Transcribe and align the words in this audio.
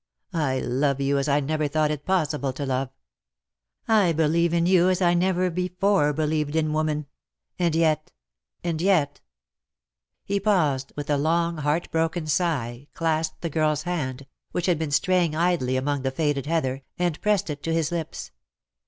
I 0.33 0.57
love 0.61 0.99
you 0.99 1.19
as 1.19 1.29
I 1.29 1.39
never 1.41 1.67
thought 1.67 1.91
it 1.91 2.07
possible 2.07 2.51
to 2.53 2.65
love! 2.65 2.89
I 3.87 4.13
believe 4.13 4.51
in 4.51 4.65
you 4.65 4.89
as 4.89 4.99
I 4.99 5.13
never 5.13 5.51
be 5.51 5.67
fore 5.67 6.11
believed 6.11 6.55
in 6.55 6.73
woman— 6.73 7.05
and 7.59 7.75
yet— 7.75 8.11
and 8.63 8.81
yet 8.81 9.15
^' 9.23 9.23
He 10.25 10.39
paused, 10.39 10.91
with 10.95 11.11
a 11.11 11.17
long 11.17 11.57
heartbroken 11.57 12.25
sigh, 12.25 12.87
clasped 12.95 13.41
the 13.41 13.49
girFs 13.51 13.83
hand, 13.83 14.25
which 14.53 14.65
had 14.65 14.79
been 14.79 14.89
straying 14.89 15.35
idly 15.35 15.77
among 15.77 16.01
the 16.01 16.09
faded 16.09 16.47
heather, 16.47 16.81
and 16.97 17.21
pressed 17.21 17.51
it 17.51 17.61
to 17.61 17.71
his 17.71 17.91
lips. 17.91 18.31